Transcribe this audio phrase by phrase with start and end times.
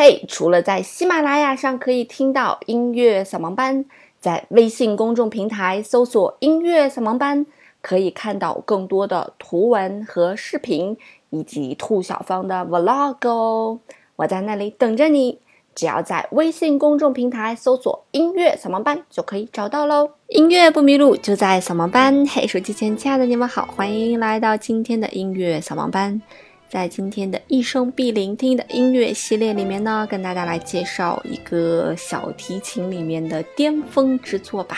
[0.00, 3.84] 嘿，除了在喜马拉雅上可以听到音乐扫盲班，
[4.20, 7.44] 在微信公众平台搜索“音乐扫盲班”，
[7.82, 10.96] 可以看到更多的图文和视频，
[11.30, 13.80] 以及兔小芳的 vlog 哦。
[14.14, 15.40] 我在那里等着你，
[15.74, 20.10] 只要在微信公众平台搜索“音乐扫盲班”就可以找到喽。
[20.28, 22.24] 音乐不迷路，就在扫盲班。
[22.24, 26.22] 嘿，手机前亲爱的你们好，欢迎来到今天的音乐扫盲班。
[26.68, 34.76] 在今天的一生必聆听的音乐系列里面呢，跟大家来介绍一个小提琴里面的巅峰之作吧，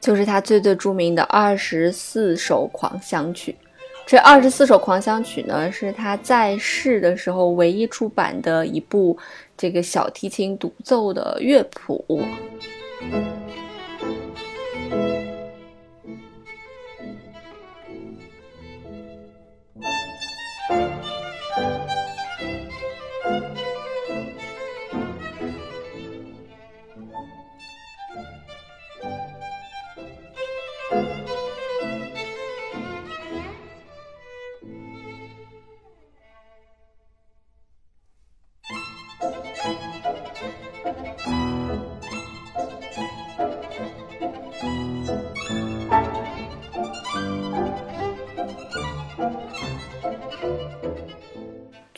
[0.00, 3.56] 就是他最最著名的二十四首狂想曲。
[4.06, 9.16] 这二十四首狂想曲呢，是他在世的时候唯一出版的一部
[9.56, 12.04] 这个小提琴独奏的乐谱。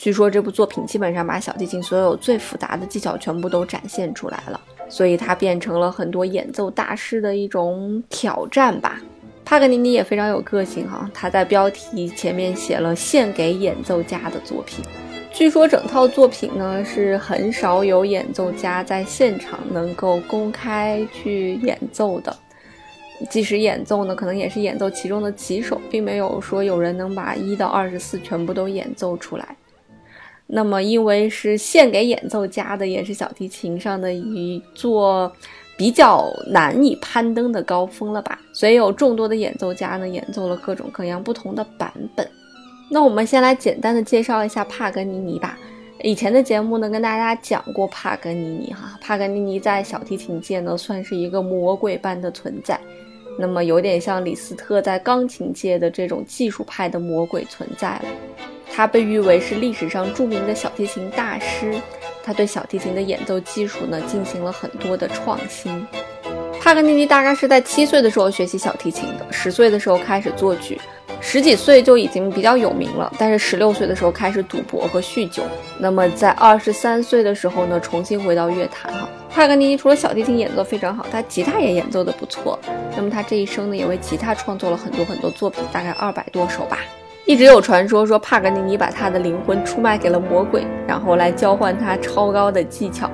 [0.07, 9.01] 据说这部作品基本上把小提琴所有最复杂的技巧全部都展现出来了，所以它变成了很多演奏大师的一种挑战吧。
[9.43, 14.81] 帕格尼尼也非常有个性哈，他在标题前面写了“献给演奏家的作品”。
[15.35, 22.33] 据说整套作品呢是很少有演奏家在现场能够公开去演奏的，
[23.29, 29.53] 即使演奏呢，可能也是演奏其中的几首，并没有说有人能把一到二十四全部都演奏出来。
[30.47, 35.29] 那么，因为是献给演奏家的，也是小提琴上的一座
[35.77, 38.39] 比较难以攀登的高峰了吧？
[38.53, 42.25] 所以有众多的演奏家呢，演奏了各种各样不同的版本。
[42.89, 45.59] 那我们先来简单的介绍一下帕格尼尼吧。
[46.01, 52.79] 以前的节目呢，跟大家讲过帕格尼尼哈，帕格尼尼在小提琴界呢，算是一个魔鬼般的存在。
[53.37, 58.05] 那么有点像李斯特在钢琴界的这种技术派的魔鬼存在了。
[58.77, 61.73] 他被誉为是历史上著名的小提琴大师，
[62.23, 65.83] 他对小提琴的演奏技术呢进行了很多的创新。
[66.61, 70.79] 帕格尼尼大概是在七岁的时候学习小提琴的，十岁的时候开始作曲，
[71.19, 73.11] 十几岁就已经比较有名了。
[73.17, 75.41] 但是十六岁的时候开始赌博和酗酒。
[75.79, 79.09] 那么在二十三岁的时候呢，重新回到乐坛哈。
[79.31, 82.59] 帕格尼尼除了小提琴演奏非常好，他吉他也演奏的不错。
[82.95, 86.77] 那么他这一生呢，也为吉他创作了很多很多作品，大概二百多首吧。
[87.27, 93.11] 一直有传说说帕格尼尼把他的灵魂出卖给了魔鬼，然后来交换他超高的技巧。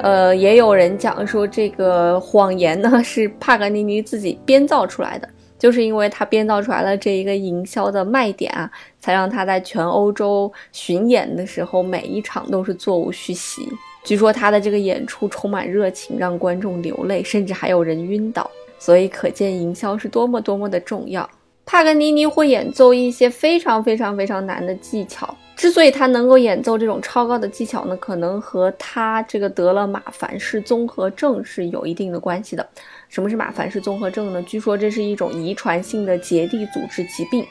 [0.00, 5.28] 呃，也有人讲说这个谎言呢是帕格尼尼自己编造出来的，
[5.58, 13.68] 就是因为他编造出来了这一个营销的卖点啊，才让他在全欧洲巡演的时候每一场都是座无虚席。
[14.04, 18.50] 据说他的这个演出充满热情，让观众流泪，甚至还有人晕倒。
[18.78, 21.28] 所以可见营销是多么多么的重要。
[21.66, 25.34] 帕格尼尼会演奏一些非常非常非常难的技巧。
[25.56, 32.68] 之所以他能够演奏这种超高的技巧呢，可能和他这个得了马凡氏综合症是有一定的关系的。
[33.08, 34.42] 什么是马凡氏综合症呢？
[34.42, 37.46] 据说这是一种遗传性的结缔组织疾病，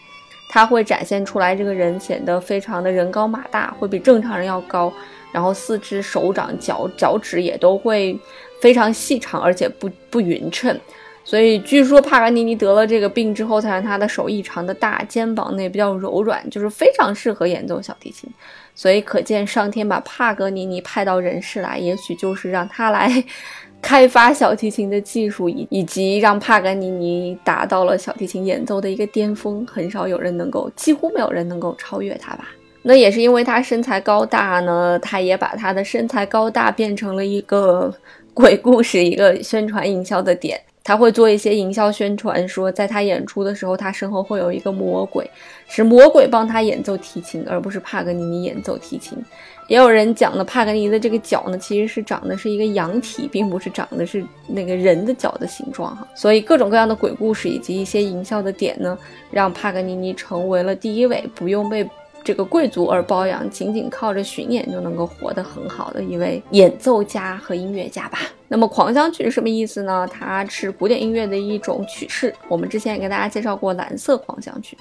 [0.49, 4.91] 它会展现出来这个人显得非常的人高马大，会比正常人要高，
[5.31, 8.19] 然后四肢、手掌、脚脚趾也都会
[8.59, 10.77] 非常细长，而且不不匀称。
[11.25, 18.29] 所以据说帕格尼尼得了这个病之后，才让他的手异常的大，肩膀呢也比较柔软，就是非常适合演奏小提琴。
[18.75, 23.23] 所以可见上天把帕格尼尼派到人世来，也许就是让他来
[23.81, 32.49] 开发小提琴的技术，以以及让帕格尼尼达到了小提琴演奏的一个巅峰，很少有人能够，几乎没有人能够超越他吧。
[32.81, 37.93] 那也是因为他身材高大呢，他也把他的身材高大变成了一个
[38.33, 40.59] 鬼故事，一个宣传营销的点。
[40.83, 45.29] 他会做一些营销宣传，说在他演出的时候，他身后会有一个魔鬼，
[45.67, 49.17] 是魔鬼帮他演奏提琴，而不是帕格尼尼演奏提琴。
[49.69, 56.05] 也有人讲呢，帕格尼尼的这个脚呢，其实是长的是一个羊体，并不是长的是那个人的脚的形状哈。
[56.13, 58.97] 所以各种各样的鬼故事以及一些营销的点呢，
[59.31, 61.89] 让帕格尼尼成为了第一位不用被。
[62.23, 68.19] 这个贵族而包养，仅仅靠着巡演就能够活得很好的一位演奏家和音乐家吧。
[68.47, 70.07] 那么狂想曲是什么意思呢？
[70.11, 72.33] 它是古典音乐的一种曲式。
[72.47, 74.77] 我们之前也给大家介绍过蓝色狂想曲，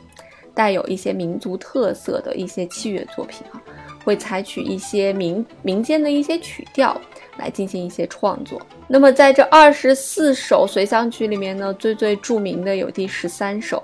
[0.55, 3.61] 带有一些民族特色的一些器乐作品啊。
[4.05, 7.01] 会采取一些民民间的一些曲调
[7.39, 8.61] 来进行一些创作。
[8.89, 13.81] 那么在这二十四首随想曲里面呢，最最著名的有第十三首，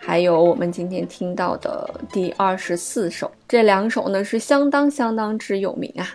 [0.00, 3.30] 还有我们今天听到的第二十四首。
[3.46, 6.08] 这两首呢是相当相当之有名啊。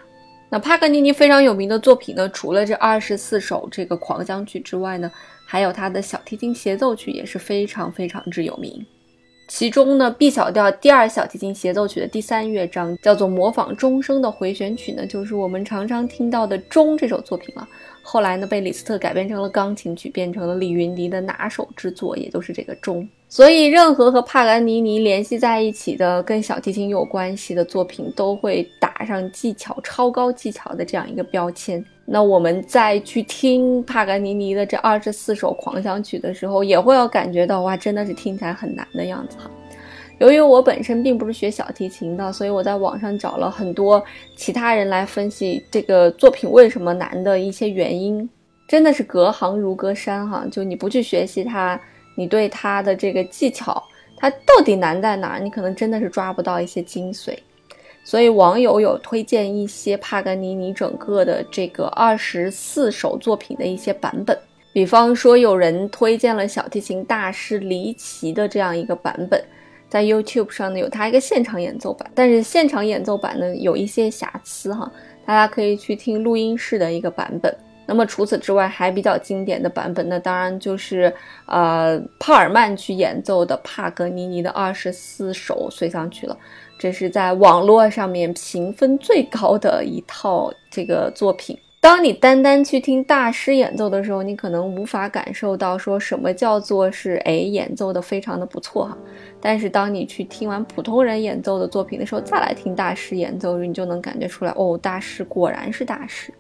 [0.50, 5.12] 那帕格尼尼非常有名的作品呢，除了这二十四首这个狂想曲之外呢，
[5.46, 8.86] 还有他的小提琴协奏曲也是非常非常之有名。
[9.48, 17.68] 其中呢，B 小调第二小提琴协奏曲的第三乐章叫做模仿钟声的回旋曲呢，就是我们常常听到的钟这首作品了。
[18.02, 23.08] 后来呢，被李斯特改编成了钢琴曲，变成了李云迪的拿手之作，也就是这个钟。
[23.36, 31.84] 所以，任何和帕格尼尼联系在一起的跟小提琴有关系的作品，都会打上技巧超高技巧的这样一个标签。
[32.06, 39.50] 那我们再去听帕格尼尼的这二十四首狂想曲的时候，也会有感觉到哇，真的是听起来很难的样子哈。
[40.20, 44.00] 由于我本身并不是学小提琴的，所以我在网上找了很多
[44.36, 48.30] 其他人来分析这个作品为什么难的一些原因，
[48.68, 50.46] 真的是隔行如隔山哈。
[50.52, 51.82] 就你不去学习它，
[52.16, 53.84] 你对它的这个技巧，
[54.18, 57.38] 它到底难在哪儿，你可能真的是抓不到一些精髓。
[58.06, 64.38] 所以网友有推荐一些帕格尼尼整个的这个二十四首作品的一些版本，
[64.74, 69.42] 比方说有人推荐了小提琴大师离奇的这样一个版本。
[69.88, 74.92] 在 YouTube 上呢有他一个现场演奏版，但是现场演奏版呢有一些瑕疵哈，
[75.24, 77.56] 大家可以去听录音室的一个版本。
[77.86, 81.14] 那么除此之外，还比较经典的版本，那当然就是
[81.46, 86.38] 呃帕尔曼去演奏的帕格尼尼的二十四首随想曲了。
[86.80, 91.58] 这是在网络上面评分最高的一套这个作品。
[91.80, 98.98] 当你单单去听大师演奏的时候，你可能无法感受到说什么叫做是哎演奏的非常的不错哈。
[99.42, 106.34] 但是当你去听完普通人演奏的作品的时候，再来听大师演奏，你就能感觉出来哦，大师果然是大师。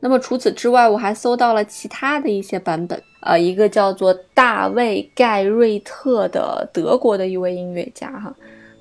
[0.00, 8.34] 那么除此之外，我还搜到了其他的一些版本，呃，一个叫做大卫盖瑞特的德国的一位音乐家哈。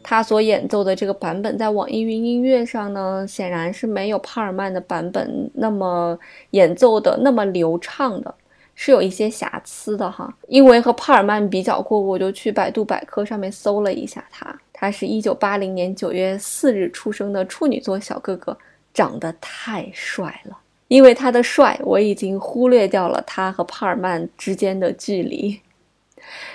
[0.03, 6.17] 他所演奏的这个版本，在网易云音乐上呢，显然是没有帕尔曼的版本那么
[6.51, 8.33] 演奏的那么流畅的，
[8.73, 10.33] 是有一些瑕疵的哈。
[10.47, 14.55] 因为和帕尔曼比较过，我就去百度百科上面搜了一下他。
[14.71, 18.57] 他是一九八零年九月四日出生的处女座小哥哥，
[18.93, 20.57] 长得太帅了。
[20.87, 25.59] 因为他的帅，我已经忽略掉了他和帕尔曼之间的距离。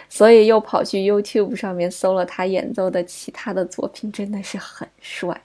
[0.08, 5.40] 所以又跑去 YouTube 上面搜了他演奏的其他的作品，真的是很帅。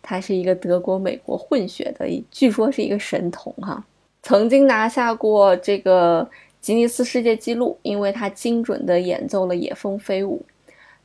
[0.00, 3.84] 他是一个德国美国混血的，据说是一个神童哈，
[4.22, 6.28] 曾经拿下过这个
[6.60, 10.40] 吉尼斯世界纪录，因为他精准的演奏了《野蜂飞舞》，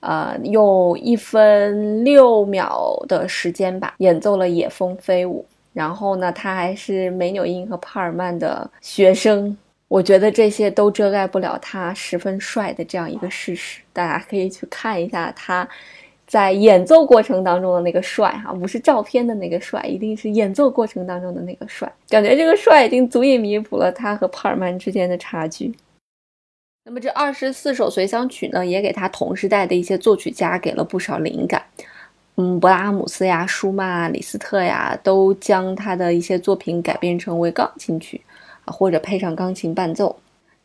[0.02, 5.44] 呃，用一分六秒的时间吧演奏了《野蜂飞舞》。
[5.74, 9.58] 然后呢，他还是梅纽因和帕尔曼的学生。
[9.88, 15.68] 我觉得这些都遮盖不了他十分帅的这样一个事实，大家可以去看一下他
[16.26, 25.74] 在演奏过程当中的那个帅哈，不是照片的那个帅，一定是演奏过程当中的那个帅，感觉这个帅已经足以弥补了他和帕尔曼之间的差距。
[26.86, 31.62] 那么这二十四首随想曲呢，也给他同时代的一些作曲家给了不少灵感，
[32.42, 38.20] 嗯，勃拉姆斯呀、舒曼、李斯特呀，都将他的一些作品改编成为钢琴曲
[38.66, 38.74] 啊。
[38.74, 40.16] 或者配上钢琴伴奏，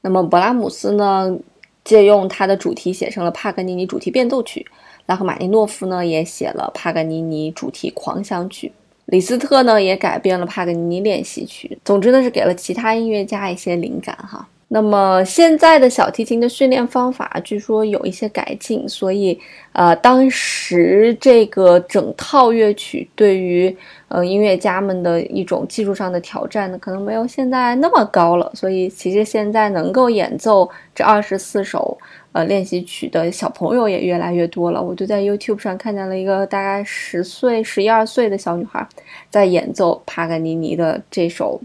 [0.00, 1.37] 那么勃拉姆斯呢，
[1.85, 4.64] 借用他的主题写成了帕格尼尼主题变奏曲；
[5.04, 8.71] 拉赫玛尼诺夫呢，也写了帕格尼尼主题狂想曲；
[9.04, 11.78] 李斯特呢，也改编了帕格尼尼练习曲。
[11.85, 14.49] 总之呢，是给了其他音乐家一些灵感哈。
[14.68, 19.38] 那么现在的小提琴的训练方法据说有一些改进，所以
[19.73, 23.75] 呃，当时这个整套乐曲对于
[24.08, 28.50] 呃音乐家们的一种技术上的挑战呢，可能没有现在那么高了。
[28.54, 31.96] 所以其实现在能够演奏这二十四首
[32.32, 34.82] 呃练习曲的小朋友也越来越多了。
[34.82, 38.85] 我就在 YouTube 上看见了一个大概十岁、十一二岁的小女孩
[39.30, 41.61] 在演奏帕格尼尼的这首。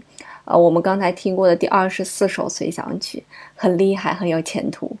[0.52, 3.24] 呃，我们刚才听过的第二十四首随想曲
[3.56, 4.94] 很厉害，很有前途。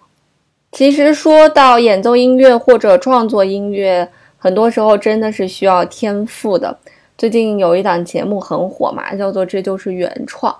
[0.72, 6.74] 其实说到演奏音乐或者创作音乐，很多时候真的是需要天赋的。
[7.18, 10.50] 最近有一档节目很火嘛，叫做《这就是原创》。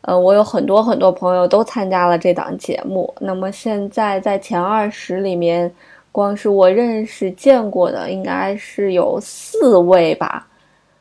[0.00, 3.12] 呃，我有很多很多朋友都参加了这档节目。
[3.20, 5.70] 那么现在在前二十里面，
[6.10, 10.46] 光是我认识见过的，应该是有四位吧，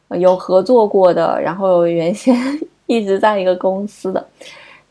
[0.09, 2.35] 有合作过的，然后有原先。
[2.87, 4.25] 一直在一个公司的，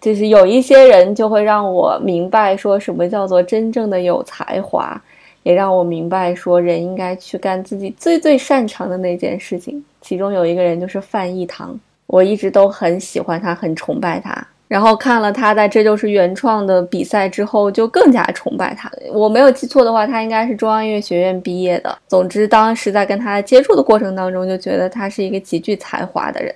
[0.00, 4.98] 就是有一些人就会让我明白说什么叫做真正的有才华，
[5.42, 9.84] 也让我明白说人应该去干自己最最擅长的那件事情。
[10.00, 14.46] 其中有一个人就是范逸堂，我一直都很喜欢他，很崇拜他。
[14.68, 18.90] 然后看了他在这就是原创的比赛之后，就更加崇拜他。
[19.12, 21.98] 我没有记错的话，他应该是中央音乐学院毕业的。
[22.08, 26.52] 总之，当时在跟他接触的过程当中，就觉得他是一个极具才华的人。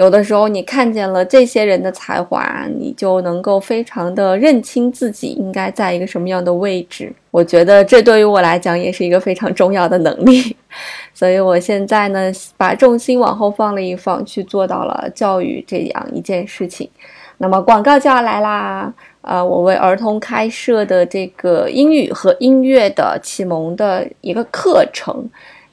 [0.00, 7.12] 有的时候，你看见了这些人的才华，你就能够非常的认清自己应该在一个什么样的位置。
[7.30, 10.56] 我觉得这对于我来讲也是一个非常重要的能力。
[11.12, 16.88] 所以我现在呢，把重心往后放了一放，去做到了教育这样一件事情。
[17.36, 18.90] 那么广告就要来啦！
[19.20, 25.28] 呃，我为儿童开设的这个英语和音乐的启蒙的一个课程，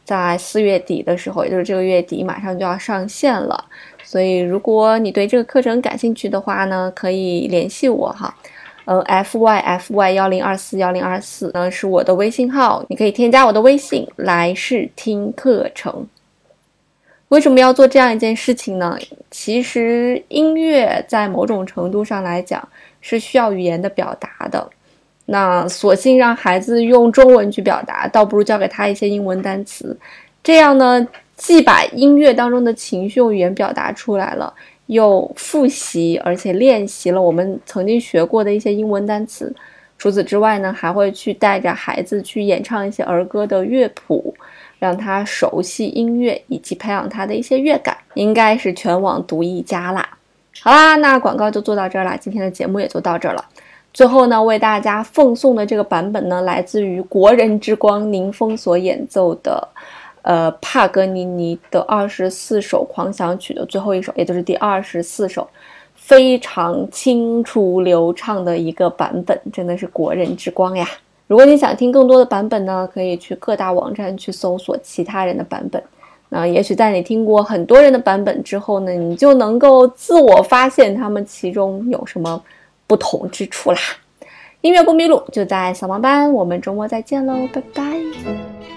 [0.07, 3.65] 在四月底的时候，也就是这个月底，马上就要上线了。
[4.05, 8.33] 所以，如果你对这个课程感兴趣的话呢，可以联系我哈。
[8.85, 16.07] 呃，f y f y 幺零二四幺零二四呢是我的微信号，你可以添加我的微信来试听课程。
[17.27, 18.97] 为什么要做这样一件事情呢？
[19.29, 22.65] 其实音乐在某种程度上来讲
[23.01, 24.69] 是需要语言的表达的。
[25.27, 29.95] 那索性让孩子用中文去表达，倒不如教给他一些英文单词。
[30.43, 34.51] 这样呢，既把音乐当中的情绪用语言表达出来了，
[34.87, 39.53] 又复习而且练习了我们曾经学过的一些英文单词。
[39.99, 44.33] 除此之外呢，还会去带着孩子去演唱一些儿歌的乐谱。
[44.79, 50.07] 让他熟悉音乐，以及培养他的一些乐感，应该是全网独一家啦。
[50.61, 53.43] 好啦，那广告就做到这儿啦，今天的节目也就到这儿了。
[53.97, 59.67] 最后呢，为大家奉送的这个版本呢，来自于国人之光宁峰所演奏的，
[60.21, 65.47] 呃，帕格尼尼的二十四首狂想曲的最后一首，也就是第二十四首，
[65.95, 70.87] 非常清楚流畅的一个版本，真的是国人之光呀。
[71.25, 75.81] 如果你想听更多的版本呢，可以去各大网站去搜索其他人的版本。
[76.29, 82.39] 那也许在你听过很多人的版本之后呢，你就能够自我发现他们其中有什么
[82.87, 83.77] 不同之处啦。
[84.61, 86.33] 音乐不迷路，就在扫盲班。
[86.33, 88.76] 我们周末再见喽，拜拜。